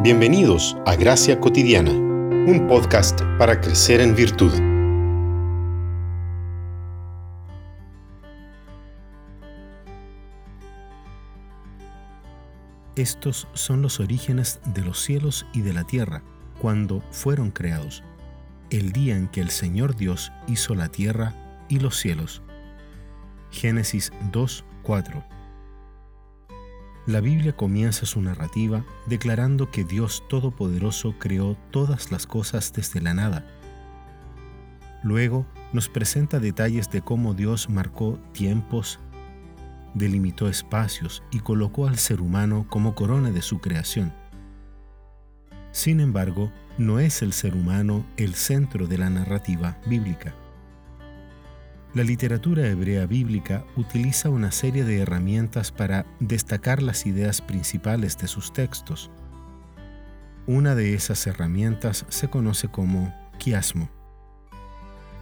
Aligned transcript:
Bienvenidos 0.00 0.76
a 0.86 0.94
Gracia 0.94 1.40
Cotidiana, 1.40 1.90
un 1.90 2.68
podcast 2.68 3.20
para 3.36 3.60
crecer 3.60 4.00
en 4.00 4.14
virtud. 4.14 4.52
Estos 12.94 13.48
son 13.54 13.82
los 13.82 13.98
orígenes 13.98 14.60
de 14.66 14.82
los 14.82 15.02
cielos 15.02 15.44
y 15.52 15.62
de 15.62 15.72
la 15.72 15.82
tierra, 15.82 16.22
cuando 16.60 17.00
fueron 17.10 17.50
creados, 17.50 18.04
el 18.70 18.92
día 18.92 19.16
en 19.16 19.26
que 19.26 19.40
el 19.40 19.50
Señor 19.50 19.96
Dios 19.96 20.30
hizo 20.46 20.76
la 20.76 20.90
tierra 20.90 21.34
y 21.68 21.80
los 21.80 21.98
cielos. 21.98 22.40
Génesis 23.50 24.12
2, 24.30 24.64
4 24.84 25.37
la 27.08 27.22
Biblia 27.22 27.56
comienza 27.56 28.04
su 28.04 28.20
narrativa 28.20 28.84
declarando 29.06 29.70
que 29.70 29.82
Dios 29.82 30.24
Todopoderoso 30.28 31.14
creó 31.18 31.56
todas 31.70 32.12
las 32.12 32.26
cosas 32.26 32.70
desde 32.74 33.00
la 33.00 33.14
nada. 33.14 33.46
Luego 35.02 35.46
nos 35.72 35.88
presenta 35.88 36.38
detalles 36.38 36.90
de 36.90 37.00
cómo 37.00 37.32
Dios 37.32 37.70
marcó 37.70 38.18
tiempos, 38.32 39.00
delimitó 39.94 40.50
espacios 40.50 41.22
y 41.30 41.38
colocó 41.38 41.86
al 41.86 41.96
ser 41.96 42.20
humano 42.20 42.66
como 42.68 42.94
corona 42.94 43.30
de 43.30 43.40
su 43.40 43.58
creación. 43.58 44.12
Sin 45.72 46.00
embargo, 46.00 46.52
no 46.76 47.00
es 47.00 47.22
el 47.22 47.32
ser 47.32 47.54
humano 47.54 48.04
el 48.18 48.34
centro 48.34 48.86
de 48.86 48.98
la 48.98 49.08
narrativa 49.08 49.78
bíblica. 49.86 50.34
La 51.94 52.04
literatura 52.04 52.66
hebrea 52.66 53.06
bíblica 53.06 53.64
utiliza 53.74 54.28
una 54.28 54.52
serie 54.52 54.84
de 54.84 54.98
herramientas 54.98 55.72
para 55.72 56.04
destacar 56.20 56.82
las 56.82 57.06
ideas 57.06 57.40
principales 57.40 58.18
de 58.18 58.28
sus 58.28 58.52
textos. 58.52 59.10
Una 60.46 60.74
de 60.74 60.92
esas 60.92 61.26
herramientas 61.26 62.04
se 62.08 62.28
conoce 62.28 62.68
como 62.68 63.14
quiasmo. 63.38 63.88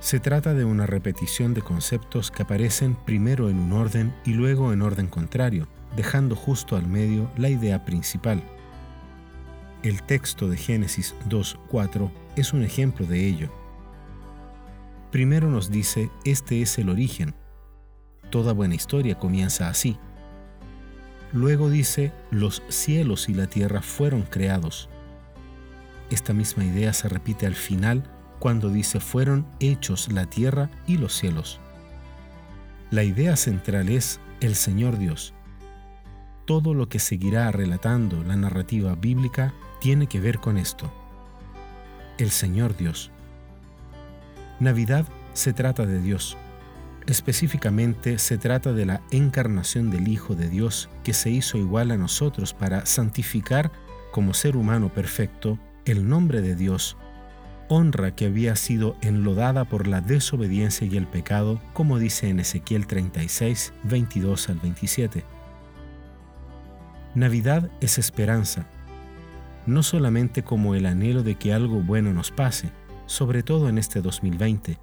Se 0.00 0.18
trata 0.18 0.52
de 0.52 0.64
una 0.64 0.86
repetición 0.86 1.54
de 1.54 1.62
conceptos 1.62 2.32
que 2.32 2.42
aparecen 2.42 2.96
primero 2.96 3.48
en 3.50 3.58
un 3.60 3.72
orden 3.72 4.12
y 4.24 4.32
luego 4.32 4.72
en 4.72 4.82
orden 4.82 5.06
contrario, 5.06 5.68
dejando 5.96 6.34
justo 6.34 6.74
al 6.74 6.88
medio 6.88 7.30
la 7.36 7.50
idea 7.50 7.84
principal. 7.84 8.42
El 9.84 10.02
texto 10.02 10.48
de 10.48 10.56
Génesis 10.56 11.14
2.4 11.28 12.10
es 12.34 12.52
un 12.52 12.64
ejemplo 12.64 13.06
de 13.06 13.26
ello. 13.26 13.48
Primero 15.10 15.48
nos 15.48 15.70
dice, 15.70 16.10
este 16.24 16.60
es 16.60 16.78
el 16.78 16.90
origen. 16.90 17.34
Toda 18.30 18.52
buena 18.52 18.74
historia 18.74 19.18
comienza 19.18 19.68
así. 19.68 19.98
Luego 21.32 21.70
dice, 21.70 22.12
los 22.30 22.62
cielos 22.68 23.28
y 23.28 23.34
la 23.34 23.46
tierra 23.46 23.80
fueron 23.80 24.22
creados. 24.22 24.88
Esta 26.10 26.32
misma 26.32 26.64
idea 26.64 26.92
se 26.92 27.08
repite 27.08 27.46
al 27.46 27.54
final 27.54 28.02
cuando 28.38 28.70
dice 28.70 29.00
fueron 29.00 29.46
hechos 29.60 30.12
la 30.12 30.26
tierra 30.26 30.70
y 30.86 30.96
los 30.96 31.14
cielos. 31.14 31.60
La 32.90 33.02
idea 33.02 33.36
central 33.36 33.88
es 33.88 34.20
el 34.40 34.54
Señor 34.54 34.98
Dios. 34.98 35.34
Todo 36.46 36.72
lo 36.72 36.88
que 36.88 36.98
seguirá 36.98 37.50
relatando 37.52 38.22
la 38.24 38.36
narrativa 38.36 38.94
bíblica 38.94 39.52
tiene 39.80 40.06
que 40.06 40.20
ver 40.20 40.38
con 40.38 40.56
esto. 40.56 40.90
El 42.16 42.30
Señor 42.30 42.76
Dios. 42.76 43.10
Navidad 44.60 45.06
se 45.34 45.52
trata 45.52 45.86
de 45.86 46.00
Dios. 46.00 46.36
Específicamente 47.06 48.18
se 48.18 48.38
trata 48.38 48.72
de 48.72 48.86
la 48.86 49.00
encarnación 49.12 49.90
del 49.90 50.08
Hijo 50.08 50.34
de 50.34 50.48
Dios 50.48 50.90
que 51.04 51.14
se 51.14 51.30
hizo 51.30 51.58
igual 51.58 51.92
a 51.92 51.96
nosotros 51.96 52.54
para 52.54 52.84
santificar 52.84 53.70
como 54.10 54.34
ser 54.34 54.56
humano 54.56 54.88
perfecto 54.88 55.58
el 55.84 56.08
nombre 56.08 56.42
de 56.42 56.56
Dios, 56.56 56.96
honra 57.68 58.16
que 58.16 58.26
había 58.26 58.56
sido 58.56 58.96
enlodada 59.00 59.64
por 59.64 59.86
la 59.86 60.00
desobediencia 60.00 60.86
y 60.86 60.96
el 60.96 61.06
pecado, 61.06 61.60
como 61.72 61.98
dice 61.98 62.28
en 62.28 62.40
Ezequiel 62.40 62.86
36, 62.86 63.72
22 63.84 64.48
al 64.48 64.58
27. 64.58 65.24
Navidad 67.14 67.70
es 67.80 67.98
esperanza, 67.98 68.66
no 69.66 69.82
solamente 69.82 70.42
como 70.42 70.74
el 70.74 70.84
anhelo 70.84 71.22
de 71.22 71.36
que 71.36 71.52
algo 71.52 71.80
bueno 71.80 72.12
nos 72.12 72.30
pase, 72.32 72.70
sobre 73.08 73.42
todo 73.42 73.70
en 73.70 73.78
este 73.78 74.02
2020, 74.02 74.78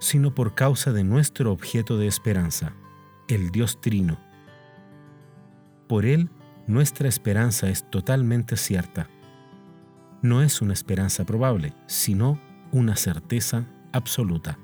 sino 0.00 0.34
por 0.34 0.54
causa 0.54 0.92
de 0.92 1.04
nuestro 1.04 1.52
objeto 1.52 1.96
de 1.96 2.08
esperanza, 2.08 2.74
el 3.28 3.50
Dios 3.50 3.80
Trino. 3.80 4.18
Por 5.88 6.04
Él, 6.04 6.30
nuestra 6.66 7.08
esperanza 7.08 7.70
es 7.70 7.88
totalmente 7.88 8.56
cierta. 8.56 9.08
No 10.20 10.42
es 10.42 10.60
una 10.62 10.72
esperanza 10.72 11.24
probable, 11.24 11.74
sino 11.86 12.40
una 12.72 12.96
certeza 12.96 13.66
absoluta. 13.92 14.58